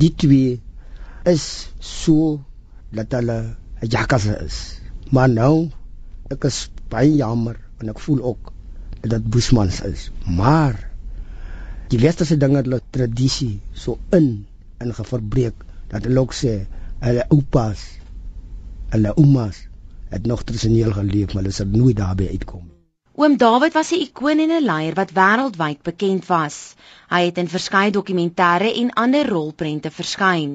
die 0.00 0.12
twee 0.16 0.60
is 1.28 1.44
so 1.78 2.40
dat 2.96 3.12
hulle 3.18 3.38
jakkasse 3.84 4.36
is. 4.44 4.58
Maar 5.14 5.28
nou 5.32 5.54
ek 6.32 6.46
is 6.48 6.68
baie 6.92 7.12
jammer 7.18 7.58
en 7.80 7.92
ek 7.92 8.00
voel 8.02 8.22
ook 8.32 8.52
dat 9.00 9.26
Boesmans 9.32 9.80
is. 9.88 10.08
Maar 10.26 10.76
die 11.92 12.00
westerse 12.02 12.38
dinge 12.40 12.62
hulle 12.62 12.80
tradisie 12.94 13.60
so 13.72 13.98
in 14.16 14.46
in 14.80 14.94
geverbreek 14.96 15.64
dat 15.92 16.06
hulle 16.06 16.22
ook 16.24 16.36
sê 16.36 16.54
hulle 17.04 17.24
oupas 17.34 17.82
hulle 18.94 19.14
oumas 19.22 19.64
het 20.10 20.26
nog 20.26 20.44
tradisioneel 20.46 20.92
geleef 20.96 21.34
maar 21.34 21.44
hulle 21.44 21.56
sal 21.56 21.72
nooit 21.72 21.98
daarby 21.98 22.30
uitkom 22.34 22.64
nie. 22.66 22.79
Oom 23.20 23.36
David 23.36 23.74
was 23.76 23.90
'n 23.92 24.00
ikoon 24.06 24.38
en 24.42 24.52
'n 24.56 24.64
leier 24.70 24.94
wat 24.98 25.10
wêreldwyd 25.18 25.80
bekend 25.88 26.24
was. 26.26 26.74
Hy 27.12 27.20
het 27.26 27.38
in 27.42 27.52
verskeie 27.54 27.92
dokumentêre 27.92 28.70
en 28.82 28.92
ander 29.02 29.28
rolprente 29.28 29.90
verskyn. 29.90 30.52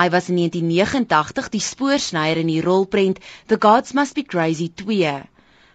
Hy 0.00 0.06
was 0.14 0.28
in 0.30 0.38
1989 0.40 1.50
die 1.56 1.60
spoorsnyer 1.60 2.40
in 2.42 2.46
die 2.46 2.62
rolprent 2.68 3.18
The 3.46 3.58
Gods 3.60 3.92
Must 3.92 4.14
Be 4.14 4.22
Crazy 4.22 4.70
2. 4.74 5.12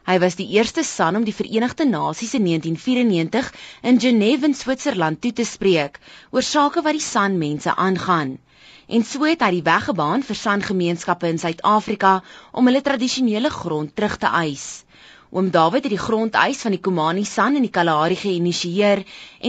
Hy 0.09 0.17
was 0.23 0.35
die 0.35 0.49
eerste 0.57 0.84
son 0.84 1.16
om 1.16 1.23
die 1.23 1.38
Verenigde 1.41 1.85
Nasies 1.85 2.34
in 2.34 2.45
1994 2.49 3.54
in 3.84 3.99
Genève 3.99 4.43
in 4.49 4.55
Switserland 4.55 5.21
toe 5.21 5.34
te 5.34 5.45
spreek 5.45 5.99
oor 6.31 6.41
sake 6.41 6.81
wat 6.81 6.98
die 6.98 7.09
san 7.12 7.38
mense 7.38 7.76
aangaan. 7.76 8.40
En 8.88 9.05
so 9.05 9.23
het 9.29 9.45
hy 9.45 9.52
die 9.59 9.68
weg 9.70 9.85
gebaan 9.85 10.26
vir 10.26 10.35
san 10.35 10.65
gemeenskappe 10.65 11.29
in 11.29 11.38
Suid-Afrika 11.38 12.23
om 12.52 12.65
hulle 12.65 12.81
tradisionele 12.81 13.54
grond 13.54 13.95
terug 13.95 14.18
te 14.18 14.34
eis. 14.41 14.84
Oom 15.33 15.47
Dawid 15.49 15.87
het 15.87 15.89
die 15.89 15.97
grondeis 15.97 16.59
van 16.61 16.75
die 16.75 16.79
Komani 16.85 17.23
San 17.25 17.55
in 17.57 17.63
die 17.65 17.71
Kalahari 17.73 18.13
geïnisieer 18.21 18.99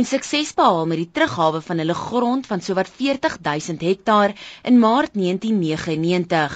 en 0.00 0.06
sukses 0.08 0.52
behaal 0.56 0.86
met 0.88 0.96
die 0.96 1.10
teruggawe 1.16 1.58
van 1.66 1.82
hulle 1.82 1.96
grond 1.98 2.46
van 2.48 2.62
sowat 2.64 2.88
40000 3.00 3.82
hektaar 3.84 4.32
in 4.70 4.78
Maart 4.80 5.12
1999. 5.20 6.54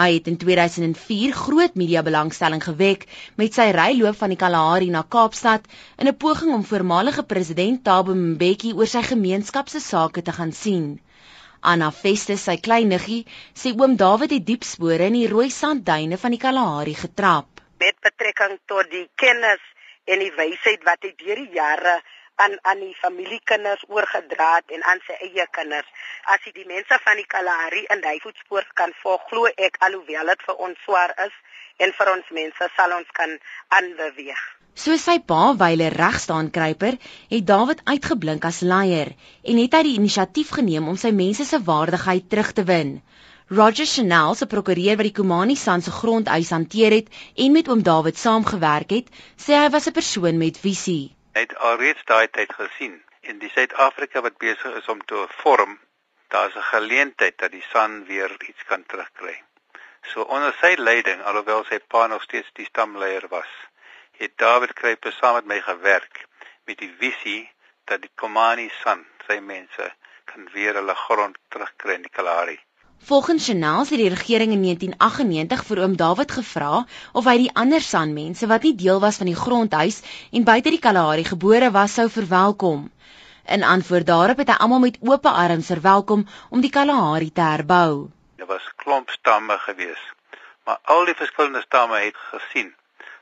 Hy 0.00 0.06
het 0.14 0.30
in 0.32 0.38
2004 0.40 1.36
groot 1.36 1.76
media 1.82 2.00
belangstelling 2.06 2.64
gewek 2.64 3.04
met 3.42 3.58
sy 3.58 3.66
ryloop 3.76 4.16
van 4.22 4.32
die 4.32 4.40
Kalahari 4.40 4.88
na 4.94 5.02
Kaapstad 5.16 5.68
in 6.00 6.08
'n 6.08 6.16
poging 6.24 6.54
om 6.54 6.64
voormalige 6.70 7.26
president 7.34 7.84
Thabo 7.84 8.14
Mbeki 8.14 8.72
oor 8.72 8.88
sy 8.94 9.02
gemeenskap 9.10 9.68
se 9.68 9.84
sake 9.84 10.22
te 10.22 10.32
gaan 10.32 10.54
sien. 10.62 10.86
Anna 11.60 11.90
Festus, 11.90 12.48
sy 12.48 12.56
kleiniggie, 12.56 13.26
sê 13.52 13.76
oom 13.76 13.96
Dawid 13.96 14.30
het 14.30 14.46
diep 14.46 14.64
spore 14.64 15.12
in 15.12 15.20
die 15.20 15.28
rooi 15.28 15.50
sandduine 15.50 16.16
van 16.16 16.30
die 16.30 16.40
Kalahari 16.40 16.96
getrap 17.04 17.55
met 17.82 17.96
betrekking 18.04 18.58
tot 18.66 18.90
die 18.90 19.08
kennis 19.22 19.62
en 20.06 20.22
die 20.22 20.32
wysheid 20.36 20.84
wat 20.86 21.02
hy 21.06 21.12
deur 21.22 21.42
die 21.42 21.58
jare 21.58 21.98
aan 22.44 22.56
aan 22.68 22.80
die 22.84 22.94
familiekinders 23.00 23.84
oorgedra 23.88 24.48
het 24.56 24.74
en 24.76 24.84
aan 24.84 25.00
sy 25.06 25.16
eie 25.28 25.46
kinders. 25.58 25.88
As 26.32 26.42
hy 26.44 26.52
die 26.56 26.66
mense 26.68 26.98
van 27.04 27.16
die 27.20 27.28
Kalahari 27.34 27.86
in 27.94 28.04
hy 28.04 28.18
voetspoor 28.24 28.66
kan 28.80 28.92
volg, 29.02 29.24
glo 29.30 29.48
ek 29.68 29.80
alhoewel 29.88 30.32
dit 30.32 30.44
vir 30.48 30.60
ons 30.68 30.82
swaar 30.84 31.14
is 31.24 31.32
en 31.84 31.92
vir 31.96 32.12
ons 32.12 32.30
mense 32.40 32.68
sal 32.76 32.92
ons 32.98 33.16
kan 33.16 33.32
aanbeweeg. 33.78 34.42
So 34.76 34.96
sy 35.00 35.16
pa 35.24 35.54
Wyle 35.56 35.88
regstaan 35.94 36.50
kruiper, 36.52 36.98
het 37.32 37.44
Dawid 37.48 37.80
uitgeblink 37.88 38.44
as 38.44 38.60
leier 38.60 39.14
en 39.40 39.60
het 39.62 39.76
hy 39.78 39.82
die 39.86 39.96
inisiatief 39.96 40.52
geneem 40.58 40.88
om 40.92 40.98
sy 41.00 41.14
mense 41.16 41.48
se 41.48 41.62
waardigheid 41.64 42.28
terug 42.28 42.52
te 42.58 42.66
win. 42.68 42.98
Roger 43.48 43.86
Chanel 43.86 44.34
se 44.34 44.46
prokureur 44.50 44.96
wat 44.98 45.06
die 45.06 45.14
Komani 45.14 45.54
San 45.54 45.80
se 45.80 45.92
grondeis 45.94 46.48
hanteer 46.50 46.90
het 46.90 47.12
en 47.44 47.52
met 47.52 47.68
oom 47.70 47.82
David 47.88 48.18
saamgewerk 48.18 48.90
het, 48.90 49.12
sê 49.38 49.54
hy 49.54 49.68
was 49.70 49.86
'n 49.86 49.94
persoon 49.98 50.38
met 50.38 50.58
visie. 50.58 51.14
Hy 51.34 51.44
het 51.44 51.54
alreeds 51.68 52.02
daai 52.10 52.26
tyd 52.26 52.50
gesien 52.52 52.96
in 53.20 53.38
die 53.38 53.52
Suid-Afrika 53.54 54.20
wat 54.26 54.42
besig 54.42 54.74
is 54.82 54.88
om 54.88 54.98
te 55.04 55.28
vorm, 55.44 55.78
daar's 56.34 56.56
'n 56.56 56.70
geleentheid 56.72 57.38
dat 57.38 57.52
die 57.52 57.62
San 57.70 58.04
weer 58.10 58.34
iets 58.48 58.64
kan 58.66 58.82
terugkry. 58.86 59.38
So 60.02 60.22
onder 60.22 60.52
sy 60.60 60.74
leiding, 60.78 61.22
alhoewel 61.22 61.64
sy 61.64 61.78
pa 61.78 62.06
nog 62.06 62.22
steeds 62.22 62.50
die 62.52 62.66
stamleier 62.66 63.28
was, 63.28 63.52
het 64.18 64.32
David 64.36 64.72
Kruiper 64.72 65.12
saam 65.12 65.34
met 65.34 65.46
my 65.46 65.60
gewerk 65.60 66.26
met 66.64 66.78
die 66.78 66.94
visie 66.98 67.50
dat 67.84 68.00
die 68.00 68.10
Komani 68.14 68.70
San, 68.82 69.06
sy 69.28 69.38
mense, 69.38 69.92
kan 70.24 70.48
weer 70.52 70.74
hulle 70.74 70.94
grond 70.94 71.38
terugkry 71.48 71.94
in 71.94 72.02
die 72.02 72.16
Kalahari. 72.18 72.65
Volgens 72.98 73.44
Chanel 73.46 73.78
het 73.78 73.88
die 73.88 74.08
regering 74.08 74.52
in 74.52 74.62
1998 74.62 75.64
vir 75.64 75.78
oom 75.82 75.96
David 75.96 76.32
gevra 76.32 76.86
of 77.12 77.24
hy 77.24 77.36
die 77.38 77.52
ander 77.54 77.80
San 77.80 78.12
mense 78.16 78.46
wat 78.50 78.62
nie 78.62 78.74
deel 78.74 79.00
was 79.00 79.16
van 79.20 79.30
die 79.30 79.36
grondhuis 79.36 80.00
en 80.32 80.44
buite 80.44 80.72
die 80.74 80.82
Kalahari 80.82 81.24
gebore 81.24 81.70
was 81.70 81.94
sou 81.94 82.08
verwelkom. 82.10 82.90
In 83.46 83.62
antwoord 83.62 84.06
daarop 84.06 84.42
het 84.42 84.50
hy 84.50 84.56
almal 84.58 84.82
met 84.82 84.98
oop 85.00 85.26
arms 85.26 85.70
verwelkom 85.70 86.26
om 86.50 86.60
die 86.60 86.70
Kalahari 86.70 87.30
te 87.30 87.40
herbou. 87.40 88.10
Daar 88.36 88.50
was 88.50 88.70
klomp 88.76 89.10
stamme 89.10 89.58
gewees, 89.58 90.02
maar 90.64 90.78
al 90.82 91.04
die 91.04 91.14
verskillende 91.14 91.62
stamme 91.66 92.00
het 92.02 92.16
gesien. 92.32 92.74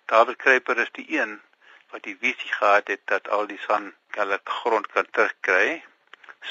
David 0.07 0.37
Kruiper 0.37 0.79
is 0.79 0.93
die 0.93 1.07
een 1.19 1.41
wat 1.91 2.03
die 2.03 2.17
visie 2.21 2.53
gehad 2.59 2.89
het 2.89 3.03
dat 3.05 3.29
al 3.29 3.47
die 3.47 3.61
San 3.67 3.93
hulle 4.17 4.41
grond 4.45 4.87
kan 4.87 5.07
terugkry. 5.11 5.83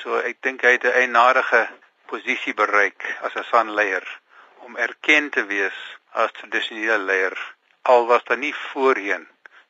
So 0.04 0.22
ek 0.22 0.42
dink 0.42 0.62
hy 0.62 0.78
het 0.78 0.86
'n 0.86 1.00
eienaardige 1.02 1.70
posisie 2.14 2.54
bereik 2.64 3.02
as 3.26 3.36
'n 3.36 3.50
sanleier 3.52 4.06
om 4.66 4.78
erken 4.88 5.30
te 5.36 5.44
wees 5.54 5.78
as 6.24 6.32
tradisionele 6.40 6.98
leier 7.10 7.38
al 7.94 8.06
was 8.12 8.24
daar 8.28 8.42
nie 8.46 8.56
voorheen 8.68 9.26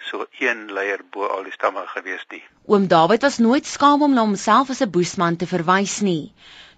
so 0.10 0.26
een 0.40 0.66
leier 0.78 1.02
bo 1.12 1.28
al 1.36 1.44
die 1.48 1.56
stamme 1.56 1.84
gewees 1.96 2.26
nie. 2.34 2.44
Oom 2.68 2.88
Dawid 2.88 3.22
was 3.22 3.40
nooit 3.46 3.66
skaam 3.66 4.04
om 4.08 4.14
na 4.14 4.26
homself 4.28 4.70
as 4.70 4.82
'n 4.82 4.92
boesman 4.96 5.36
te 5.36 5.48
verwys 5.48 5.96
nie. 6.10 6.34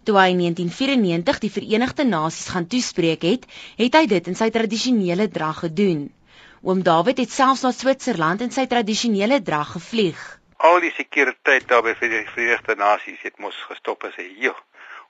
Toe 0.05 0.15
hy 0.19 0.27
in 0.33 0.41
1994 0.43 1.39
die 1.39 1.51
Verenigde 1.57 2.05
Nasies 2.05 2.51
gaan 2.53 2.67
toespreek 2.67 3.21
het, 3.21 3.45
het 3.77 3.95
hy 3.97 4.05
dit 4.05 4.27
in 4.27 4.35
sy 4.35 4.49
tradisionele 4.49 5.27
drag 5.37 5.59
gedoen. 5.65 6.13
Oom 6.61 6.83
Dawid 6.83 7.17
het 7.17 7.31
selfs 7.31 7.61
na 7.65 7.71
Switserland 7.71 8.41
in 8.41 8.51
sy 8.51 8.65
tradisionele 8.65 9.41
drag 9.41 9.71
gevlieg. 9.71 10.21
Al 10.57 10.79
die 10.79 10.91
sekuriteit 10.91 11.67
daar 11.67 11.83
by 11.83 11.93
die 11.99 12.23
Verenigde 12.31 12.75
Nasies 12.75 13.21
het 13.21 13.37
mos 13.37 13.57
gestop 13.67 14.03
en 14.03 14.13
sê, 14.15 14.23
"Joh, 14.39 14.57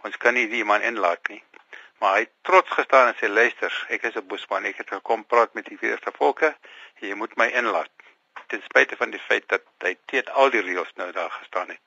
ons 0.03 0.17
kan 0.17 0.33
nie 0.33 0.47
die 0.47 0.63
man 0.63 0.81
inlaat 0.81 1.27
nie. 1.29 1.43
Maar 1.99 2.13
hy 2.13 2.19
het 2.19 2.33
trots 2.41 2.71
gestaan 2.77 3.07
en 3.07 3.17
sê 3.19 3.29
luister, 3.29 3.85
ek 3.89 4.03
is 4.03 4.15
'n 4.15 4.27
boesman, 4.27 4.65
ek 4.65 4.77
het 4.77 4.89
gekom 4.89 5.25
praat 5.25 5.53
met 5.53 5.65
die 5.65 5.77
veerste 5.77 6.11
volke, 6.17 6.55
jy 6.99 7.13
moet 7.13 7.35
my 7.37 7.47
inlaat. 7.47 7.91
Ten 8.47 8.61
spyte 8.61 8.95
van 8.95 9.09
die 9.09 9.19
feit 9.19 9.47
dat 9.47 9.63
hy 9.79 9.95
teen 10.05 10.27
al 10.27 10.49
die 10.49 10.61
reëls 10.61 10.93
nou 10.95 11.11
daar 11.11 11.31
gestaan 11.31 11.69
het. 11.69 11.81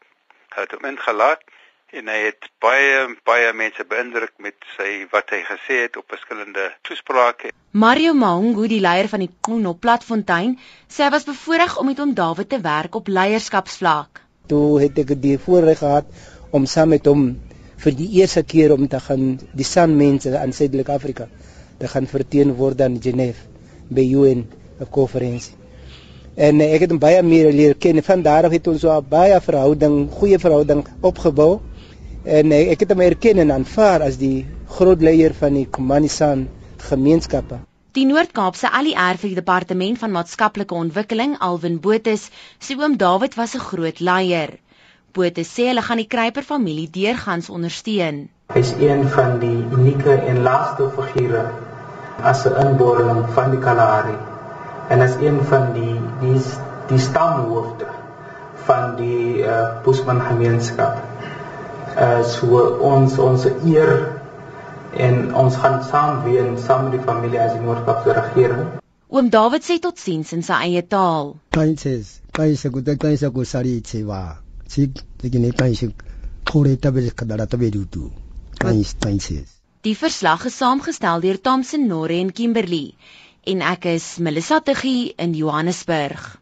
Hy 0.54 0.60
het 0.60 0.72
hom 0.72 0.84
ingelaat 0.84 1.42
en 1.96 2.08
hy 2.12 2.18
het 2.26 2.48
baie 2.60 2.96
baie 3.24 3.52
mense 3.56 3.84
beïndruk 3.88 4.34
met 4.44 4.56
sy 4.76 5.06
wat 5.12 5.30
hy 5.32 5.38
gesê 5.46 5.78
het 5.86 5.96
op 5.96 6.04
verskillende 6.12 6.66
toesprake. 6.84 7.52
Mario 7.72 8.12
Mahungu, 8.12 8.66
die 8.68 8.82
leier 8.84 9.08
van 9.08 9.22
die 9.24 9.30
Kono 9.40 9.72
Platfontein, 9.72 10.58
sê 10.88 11.06
hy 11.06 11.12
was 11.14 11.24
bevoorreg 11.24 11.78
om 11.80 11.88
met 11.88 12.00
hom 12.02 12.12
Dawid 12.18 12.50
te 12.52 12.60
werk 12.60 12.98
op 12.98 13.08
leierskapsvlak. 13.08 14.20
Toe 14.52 14.80
het 14.82 14.98
ek 15.00 15.14
die 15.22 15.38
voorreg 15.40 15.80
gehad 15.80 16.10
om 16.52 16.66
saam 16.68 16.92
met 16.92 17.08
hom 17.08 17.30
vir 17.80 17.96
die 17.96 18.08
eerste 18.20 18.42
keer 18.42 18.74
om 18.74 18.84
te 18.88 19.00
gaan 19.00 19.38
die 19.56 19.66
San 19.66 19.96
mense 19.96 20.34
aan 20.36 20.52
Suidelike 20.52 20.92
Afrika 20.92 21.28
te 21.78 21.88
gaan 21.88 22.10
verteenwoordig 22.10 22.92
in 22.92 23.00
Genève 23.00 23.48
by 23.88 24.04
UN 24.04 24.44
'n 24.80 24.90
konferensie. 24.90 25.56
En 26.36 26.60
ek 26.60 26.84
het 26.84 26.90
hom 26.90 27.00
baie 27.00 27.22
meer 27.22 27.50
leer 27.52 27.74
ken. 27.74 28.02
Van 28.02 28.22
daar 28.22 28.44
af 28.44 28.52
het 28.52 28.66
ons 28.66 28.80
so 28.80 28.90
'n 28.90 29.08
baie 29.08 29.40
verhouding, 29.40 30.10
goeie 30.10 30.38
verhouding 30.38 30.86
opgebou. 31.00 31.60
En 32.24 32.52
ek 32.52 32.80
het 32.80 32.90
hom 32.90 33.00
erken 33.00 33.38
en 33.38 33.52
aanvaar 33.52 34.02
as 34.02 34.18
die 34.18 34.46
groot 34.66 35.02
leier 35.02 35.34
van 35.34 35.54
die 35.54 35.66
Komani 35.66 36.08
San 36.08 36.48
gemeenskappe. 36.90 37.60
Die 37.92 38.06
Noord-Kaapse 38.06 38.70
ALR 38.70 39.18
vir 39.18 39.30
die 39.30 39.38
Departement 39.38 39.98
van 39.98 40.12
Maatskaplike 40.12 40.74
Ontwikkeling, 40.74 41.36
Alwin 41.40 41.78
Botus, 41.80 42.28
sê 42.60 42.76
oom 42.78 42.96
David 42.96 43.34
was 43.34 43.54
'n 43.54 43.64
groot 43.70 44.00
leier. 44.00 44.58
Botha 45.14 45.42
sê 45.42 45.68
hulle 45.68 45.82
gaan 45.82 46.00
die 46.02 46.06
Kruiper 46.06 46.42
familie 46.42 46.88
deurgangs 46.94 47.48
ondersteun. 47.50 48.28
Hy 48.54 48.60
is 48.60 48.72
een 48.78 49.08
van 49.14 49.38
die 49.40 49.56
unieke 49.76 50.14
en 50.32 50.42
laaste 50.42 50.90
figure 50.96 51.46
as 52.22 52.44
'n 52.46 52.54
inboorling 52.66 53.24
van 53.36 53.50
die 53.50 53.60
Kalahari 53.60 54.16
en 54.88 55.00
as 55.00 55.16
een 55.20 55.40
van 55.50 55.72
die 55.72 55.96
die 56.20 56.40
die 56.88 56.98
stamhoofde 56.98 57.88
van 58.68 58.96
die 58.96 59.42
uh, 59.42 59.82
Boesman 59.84 60.20
gemeenskap. 60.20 61.00
Uh 61.98 62.22
so 62.22 62.60
ons 62.86 63.18
ons 63.18 63.44
eer 63.66 63.92
en 65.06 65.34
ons 65.34 65.56
gaan 65.62 65.80
saam 65.90 66.22
ween 66.24 66.54
saam 66.62 66.84
met 66.86 66.98
die 66.98 67.04
familie 67.06 67.40
as 67.42 67.56
die 67.56 67.64
Noord-Kaapse 67.64 68.14
regering. 68.20 68.68
Oom 69.08 69.30
Dawid 69.34 69.66
sê 69.66 69.78
totsiens 69.82 70.30
in 70.36 70.44
sy 70.46 70.60
eie 70.68 70.84
taal. 70.94 71.34
Kanses, 71.56 72.20
kanse 72.38 72.70
ku 72.70 72.84
kanse 72.86 73.32
ku 73.34 73.44
sarichi 73.44 74.04
wa. 74.06 74.22
Chik 74.68 75.02
tekine 75.18 75.50
kanse 75.62 75.90
kore 76.46 76.76
tabe 76.76 77.10
kadara 77.10 77.46
tabe 77.50 77.70
rutu. 77.74 78.10
Kanse 78.62 78.94
kanses. 79.02 79.58
Die 79.82 79.96
verslag 79.98 80.46
is 80.46 80.58
saamgestel 80.62 81.20
deur 81.26 81.42
Thompson 81.42 81.88
Norre 81.88 82.20
en 82.22 82.30
Kimberley 82.32 82.94
en 83.48 83.62
ek 83.62 83.86
is 83.96 84.18
Melissa 84.18 84.60
Tuggie 84.60 85.14
in 85.18 85.34
Johannesburg. 85.34 86.38